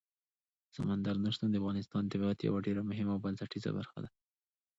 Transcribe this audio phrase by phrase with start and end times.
[0.75, 4.09] سمندر نه شتون د افغانستان د طبیعت یوه ډېره مهمه او بنسټیزه برخه ده.